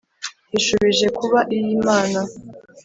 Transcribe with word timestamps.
Ishubije 0.57 1.07
kuba 1.17 1.39
iy’ 1.57 1.65
Imana, 1.77 2.19